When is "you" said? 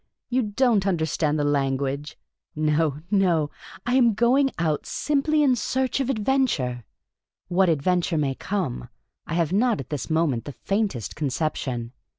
0.31-0.41